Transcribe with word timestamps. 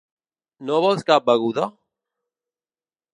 No 0.69 0.79
vols 0.85 1.05
cap 1.09 1.27
beguda? 1.29 1.67